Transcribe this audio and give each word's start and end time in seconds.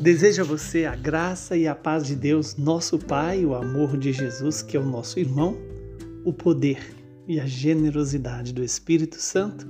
Desejo 0.00 0.40
a 0.40 0.44
você 0.46 0.86
a 0.86 0.96
graça 0.96 1.58
e 1.58 1.68
a 1.68 1.74
paz 1.74 2.06
de 2.06 2.16
Deus, 2.16 2.56
nosso 2.56 2.98
Pai, 2.98 3.44
o 3.44 3.54
amor 3.54 3.98
de 3.98 4.14
Jesus, 4.14 4.62
que 4.62 4.74
é 4.74 4.80
o 4.80 4.86
nosso 4.86 5.20
irmão, 5.20 5.58
o 6.24 6.32
poder 6.32 6.96
e 7.28 7.38
a 7.38 7.44
generosidade 7.44 8.54
do 8.54 8.64
Espírito 8.64 9.16
Santo, 9.16 9.68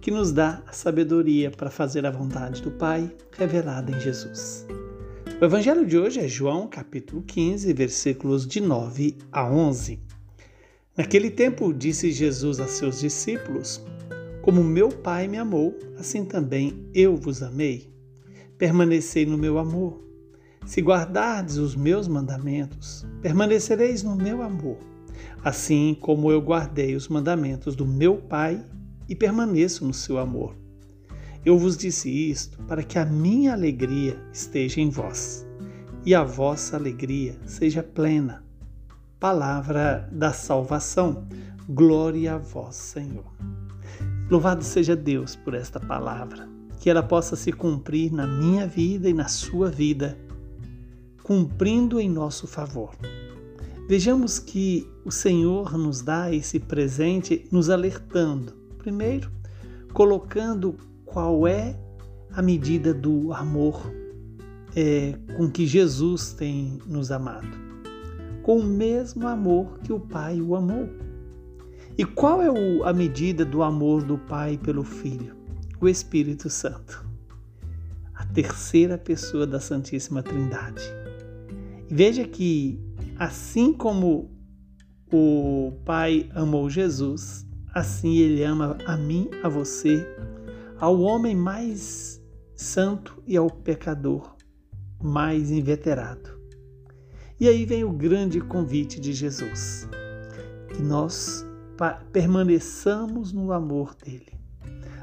que 0.00 0.10
nos 0.10 0.32
dá 0.32 0.60
a 0.66 0.72
sabedoria 0.72 1.52
para 1.52 1.70
fazer 1.70 2.04
a 2.04 2.10
vontade 2.10 2.62
do 2.62 2.72
Pai 2.72 3.14
revelada 3.38 3.92
em 3.92 4.00
Jesus. 4.00 4.66
O 5.40 5.44
evangelho 5.44 5.86
de 5.86 5.96
hoje 5.96 6.18
é 6.18 6.26
João, 6.26 6.66
capítulo 6.66 7.22
15, 7.22 7.72
versículos 7.72 8.48
de 8.48 8.60
9 8.60 9.18
a 9.30 9.48
11. 9.48 10.00
Naquele 10.96 11.30
tempo, 11.30 11.72
disse 11.72 12.10
Jesus 12.10 12.58
a 12.58 12.66
seus 12.66 12.98
discípulos: 12.98 13.80
Como 14.42 14.64
meu 14.64 14.88
Pai 14.88 15.28
me 15.28 15.38
amou, 15.38 15.78
assim 15.96 16.24
também 16.24 16.90
eu 16.92 17.16
vos 17.16 17.40
amei 17.40 17.89
permanecei 18.60 19.24
no 19.24 19.38
meu 19.38 19.58
amor. 19.58 19.98
Se 20.66 20.82
guardardes 20.82 21.56
os 21.56 21.74
meus 21.74 22.06
mandamentos, 22.06 23.06
permanecereis 23.22 24.02
no 24.02 24.14
meu 24.14 24.42
amor, 24.42 24.76
assim 25.42 25.96
como 25.98 26.30
eu 26.30 26.42
guardei 26.42 26.94
os 26.94 27.08
mandamentos 27.08 27.74
do 27.74 27.86
meu 27.86 28.18
Pai 28.18 28.62
e 29.08 29.16
permaneço 29.16 29.86
no 29.86 29.94
seu 29.94 30.18
amor. 30.18 30.54
Eu 31.42 31.58
vos 31.58 31.74
disse 31.74 32.10
isto 32.10 32.62
para 32.64 32.82
que 32.82 32.98
a 32.98 33.06
minha 33.06 33.54
alegria 33.54 34.22
esteja 34.30 34.78
em 34.78 34.90
vós 34.90 35.48
e 36.04 36.14
a 36.14 36.22
vossa 36.22 36.76
alegria 36.76 37.38
seja 37.46 37.82
plena. 37.82 38.44
Palavra 39.18 40.06
da 40.12 40.34
salvação. 40.34 41.26
Glória 41.66 42.34
a 42.34 42.38
vós, 42.38 42.76
Senhor. 42.76 43.32
Louvado 44.30 44.62
seja 44.62 44.94
Deus 44.94 45.34
por 45.34 45.54
esta 45.54 45.80
palavra 45.80 46.59
que 46.80 46.88
ela 46.88 47.02
possa 47.02 47.36
se 47.36 47.52
cumprir 47.52 48.10
na 48.10 48.26
minha 48.26 48.66
vida 48.66 49.08
e 49.08 49.12
na 49.12 49.28
sua 49.28 49.70
vida, 49.70 50.18
cumprindo 51.22 52.00
em 52.00 52.08
nosso 52.08 52.46
favor. 52.46 52.96
Vejamos 53.86 54.38
que 54.38 54.88
o 55.04 55.10
Senhor 55.10 55.76
nos 55.76 56.00
dá 56.00 56.32
esse 56.32 56.58
presente 56.58 57.46
nos 57.52 57.68
alertando. 57.68 58.54
Primeiro, 58.78 59.30
colocando 59.92 60.74
qual 61.04 61.46
é 61.46 61.78
a 62.32 62.40
medida 62.40 62.94
do 62.94 63.30
amor 63.34 63.92
é, 64.74 65.14
com 65.36 65.50
que 65.50 65.66
Jesus 65.66 66.32
tem 66.32 66.78
nos 66.86 67.10
amado. 67.10 67.58
Com 68.42 68.58
o 68.58 68.64
mesmo 68.64 69.28
amor 69.28 69.80
que 69.80 69.92
o 69.92 70.00
Pai 70.00 70.40
o 70.40 70.56
amou. 70.56 70.88
E 71.98 72.06
qual 72.06 72.40
é 72.40 72.50
o, 72.50 72.84
a 72.84 72.92
medida 72.94 73.44
do 73.44 73.62
amor 73.62 74.02
do 74.02 74.16
Pai 74.16 74.56
pelo 74.56 74.82
Filho? 74.82 75.39
O 75.80 75.88
Espírito 75.88 76.50
Santo, 76.50 77.02
a 78.14 78.26
terceira 78.26 78.98
pessoa 78.98 79.46
da 79.46 79.58
Santíssima 79.58 80.22
Trindade. 80.22 80.84
Veja 81.88 82.28
que, 82.28 82.78
assim 83.18 83.72
como 83.72 84.30
o 85.10 85.72
Pai 85.84 86.28
amou 86.34 86.68
Jesus, 86.68 87.46
assim 87.74 88.18
ele 88.18 88.44
ama 88.44 88.76
a 88.86 88.94
mim, 88.94 89.30
a 89.42 89.48
você, 89.48 90.06
ao 90.78 91.00
homem 91.00 91.34
mais 91.34 92.22
santo 92.54 93.22
e 93.26 93.34
ao 93.36 93.48
pecador 93.48 94.36
mais 95.02 95.50
inveterado. 95.50 96.38
E 97.40 97.48
aí 97.48 97.64
vem 97.64 97.84
o 97.84 97.92
grande 97.92 98.38
convite 98.38 99.00
de 99.00 99.14
Jesus, 99.14 99.88
que 100.74 100.82
nós 100.82 101.42
permaneçamos 102.12 103.32
no 103.32 103.50
amor 103.50 103.94
dele 103.94 104.39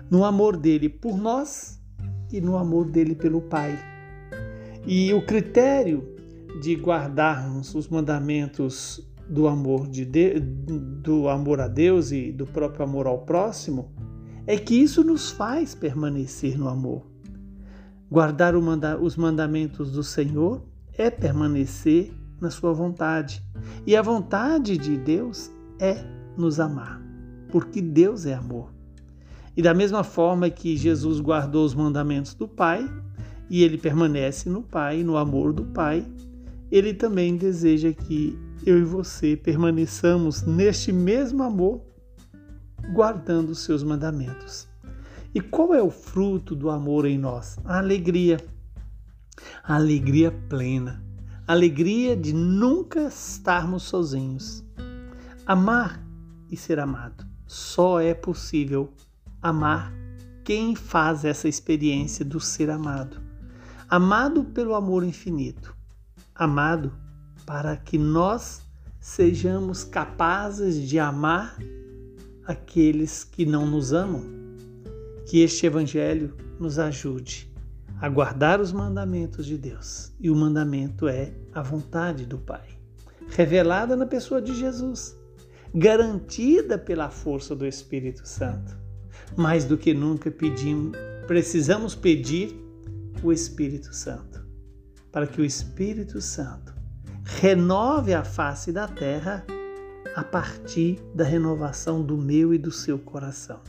no 0.10 0.24
amor 0.24 0.58
dele 0.58 0.90
por 0.90 1.18
nós 1.18 1.82
e 2.32 2.42
no 2.42 2.58
amor 2.58 2.90
dele 2.90 3.16
pelo 3.16 3.42
Pai. 3.42 3.78
E 4.86 5.14
o 5.14 5.26
critério 5.26 6.16
de 6.62 6.76
guardarmos 6.76 7.76
os 7.76 7.88
mandamentos 7.88 9.06
do 9.30 9.48
amor 9.48 9.88
de, 9.88 10.06
de 10.06 10.40
do 10.40 11.28
amor 11.28 11.60
a 11.60 11.68
Deus 11.68 12.12
e 12.12 12.32
do 12.32 12.46
próprio 12.46 12.86
amor 12.86 13.08
ao 13.08 13.20
próximo 13.20 13.92
é 14.46 14.58
que 14.58 14.76
isso 14.76 15.04
nos 15.04 15.30
faz 15.30 15.76
permanecer 15.76 16.58
no 16.58 16.70
amor. 16.70 17.06
Guardar 18.10 18.54
manda 18.54 18.98
os 18.98 19.18
mandamentos 19.18 19.92
do 19.92 20.02
Senhor 20.02 20.64
é 20.98 21.10
permanecer 21.10 22.14
na 22.40 22.50
sua 22.50 22.72
vontade. 22.72 23.44
E 23.86 23.96
a 23.96 24.02
vontade 24.02 24.78
de 24.78 24.98
Deus 24.98 25.52
é 25.80 25.98
nos 26.38 26.60
amar, 26.60 27.02
porque 27.52 27.82
Deus 27.82 28.26
é 28.26 28.34
amor. 28.34 28.77
E 29.58 29.62
da 29.62 29.74
mesma 29.74 30.04
forma 30.04 30.52
que 30.52 30.78
Jesus 30.78 31.20
guardou 31.20 31.66
os 31.66 31.74
mandamentos 31.74 32.36
do 32.36 32.48
Pai, 32.48 32.88
e 33.50 33.64
ele 33.64 33.76
permanece 33.76 34.48
no 34.48 34.62
Pai, 34.62 35.02
no 35.02 35.18
amor 35.18 35.52
do 35.52 35.66
Pai, 35.66 36.06
ele 36.70 36.94
também 36.94 37.36
deseja 37.36 37.92
que 37.92 38.38
eu 38.64 38.78
e 38.78 38.84
você 38.84 39.36
permaneçamos 39.36 40.44
neste 40.44 40.92
mesmo 40.92 41.42
amor, 41.42 41.82
guardando 42.94 43.50
os 43.50 43.60
seus 43.60 43.82
mandamentos. 43.82 44.68
E 45.34 45.42
qual 45.42 45.74
é 45.74 45.82
o 45.82 45.90
fruto 45.90 46.56
do 46.56 46.70
amor 46.70 47.08
em 47.08 47.18
nós? 47.18 47.58
A 47.66 47.80
alegria. 47.80 48.38
A 49.64 49.76
alegria 49.76 50.32
plena. 50.48 51.04
A 51.48 51.54
alegria 51.54 52.16
de 52.16 52.32
nunca 52.32 53.08
estarmos 53.08 53.84
sozinhos. 53.84 54.64
Amar 55.48 56.00
e 56.52 56.56
ser 56.56 56.80
amado 56.80 57.26
só 57.48 58.00
é 58.02 58.14
possível 58.14 58.94
amar 59.42 59.94
quem 60.48 60.76
faz 60.76 61.26
essa 61.26 61.48
experiência 61.48 62.24
do 62.24 62.40
ser 62.40 62.70
amado. 62.70 63.22
Amado 63.90 64.46
pelo 64.46 64.76
amor 64.76 65.04
infinito. 65.04 65.76
Amado 66.34 66.94
para 67.46 67.76
que 67.76 67.98
nós 67.98 68.62
sejamos 68.98 69.84
capazes 69.84 70.82
de 70.82 71.00
amar 71.00 71.58
aqueles 72.46 73.26
que 73.26 73.46
não 73.46 73.66
nos 73.66 73.92
amam. 73.92 74.24
Que 75.26 75.42
este 75.42 75.66
Evangelho 75.66 76.34
nos 76.58 76.80
ajude 76.80 77.52
a 78.00 78.08
guardar 78.08 78.62
os 78.62 78.72
mandamentos 78.72 79.46
de 79.46 79.58
Deus. 79.58 80.14
E 80.18 80.30
o 80.30 80.36
mandamento 80.36 81.10
é 81.10 81.34
a 81.54 81.62
vontade 81.62 82.26
do 82.26 82.38
Pai, 82.38 82.70
revelada 83.30 83.98
na 83.98 84.06
pessoa 84.06 84.42
de 84.42 84.56
Jesus, 84.56 85.18
garantida 85.76 86.78
pela 86.78 87.10
força 87.10 87.54
do 87.54 87.66
Espírito 87.66 88.26
Santo 88.26 88.87
mais 89.36 89.66
do 89.66 89.78
que 89.78 89.94
nunca 89.94 90.32
pedimos, 90.32 90.98
precisamos 91.26 91.96
pedir 91.96 92.56
o 93.24 93.32
Espírito 93.32 93.94
Santo, 93.94 94.46
para 95.12 95.28
que 95.28 95.42
o 95.42 95.46
Espírito 95.46 96.22
Santo 96.22 96.74
renove 97.24 98.14
a 98.14 98.24
face 98.24 98.72
da 98.72 98.88
terra 98.88 99.46
a 100.16 100.24
partir 100.24 101.00
da 101.14 101.24
renovação 101.24 102.02
do 102.02 102.18
meu 102.18 102.54
e 102.54 102.58
do 102.58 102.72
seu 102.72 102.98
coração. 102.98 103.60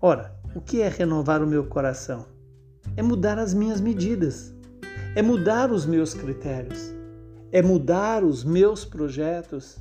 Ora, 0.00 0.34
o 0.54 0.60
que 0.60 0.80
é 0.80 0.88
renovar 0.88 1.42
o 1.42 1.46
meu 1.46 1.64
coração? 1.64 2.26
É 2.96 3.02
mudar 3.02 3.38
as 3.38 3.52
minhas 3.52 3.80
medidas, 3.80 4.54
é 5.14 5.22
mudar 5.22 5.72
os 5.72 5.84
meus 5.84 6.14
critérios, 6.14 6.94
é 7.50 7.60
mudar 7.60 8.22
os 8.22 8.44
meus 8.44 8.84
projetos 8.84 9.78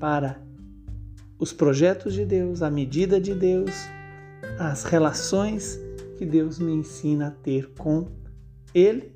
para 0.00 0.40
os 1.38 1.52
projetos 1.52 2.14
de 2.14 2.24
Deus, 2.24 2.62
a 2.62 2.70
medida 2.70 3.20
de 3.20 3.34
Deus, 3.34 3.72
as 4.58 4.82
relações 4.82 5.78
que 6.16 6.26
Deus 6.26 6.58
me 6.58 6.72
ensina 6.72 7.28
a 7.28 7.30
ter 7.30 7.72
com 7.78 8.08
Ele, 8.74 9.12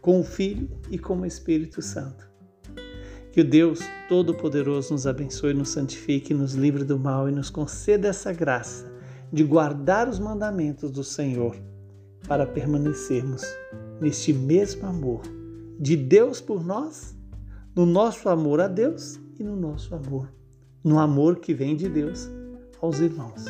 com 0.00 0.20
o 0.20 0.24
Filho 0.24 0.70
e 0.90 0.98
com 0.98 1.20
o 1.20 1.26
Espírito 1.26 1.82
Santo. 1.82 2.26
Que 3.30 3.42
o 3.42 3.44
Deus 3.44 3.80
Todo-Poderoso 4.08 4.92
nos 4.92 5.06
abençoe, 5.06 5.52
nos 5.52 5.70
santifique, 5.70 6.32
nos 6.32 6.54
livre 6.54 6.84
do 6.84 6.98
mal 6.98 7.28
e 7.28 7.32
nos 7.32 7.50
conceda 7.50 8.08
essa 8.08 8.32
graça 8.32 8.90
de 9.30 9.44
guardar 9.44 10.08
os 10.08 10.18
mandamentos 10.18 10.90
do 10.90 11.04
Senhor 11.04 11.56
para 12.26 12.46
permanecermos 12.46 13.42
neste 14.00 14.32
mesmo 14.32 14.86
amor 14.86 15.22
de 15.78 15.96
Deus 15.96 16.40
por 16.40 16.64
nós, 16.64 17.14
no 17.74 17.84
nosso 17.84 18.28
amor 18.28 18.60
a 18.60 18.68
Deus 18.68 19.18
e 19.38 19.42
no 19.42 19.56
nosso 19.56 19.94
amor, 19.94 20.32
no 20.82 20.98
amor 20.98 21.40
que 21.40 21.52
vem 21.52 21.76
de 21.76 21.88
Deus 21.88 22.30
aos 22.80 23.00
irmãos. 23.00 23.44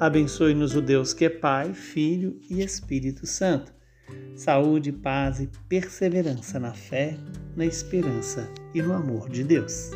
Abençoe-nos 0.00 0.74
o 0.74 0.82
Deus 0.82 1.14
que 1.14 1.24
é 1.24 1.30
Pai, 1.30 1.72
Filho 1.72 2.38
e 2.50 2.62
Espírito 2.62 3.26
Santo. 3.26 3.72
Saúde, 4.34 4.90
paz 4.90 5.40
e 5.40 5.48
perseverança 5.68 6.58
na 6.58 6.72
fé, 6.72 7.16
na 7.56 7.64
esperança 7.64 8.50
e 8.74 8.82
no 8.82 8.92
amor 8.92 9.28
de 9.28 9.44
Deus. 9.44 9.90